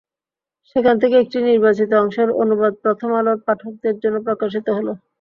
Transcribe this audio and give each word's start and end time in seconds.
সেখান 0.69 0.95
থেকে 1.01 1.15
একটি 1.19 1.37
নির্বাচিত 1.43 1.89
অংশের 1.95 2.29
অনুবাদ 2.41 2.73
প্রথম 2.83 3.09
আলোর 3.19 3.37
পাঠকদের 3.45 3.95
জন্য 4.03 4.17
প্রকাশিত 4.27 4.67
হলো। 4.77 4.91